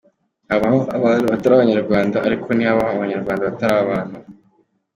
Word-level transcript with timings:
Habaho 0.49 0.79
abantu 0.97 1.25
batari 1.31 1.53
abanyarwanda, 1.55 2.17
ariko 2.27 2.47
ntihabaho 2.51 2.91
abanyarwanda 2.93 3.47
batari 3.49 3.75
abantu. 3.83 4.17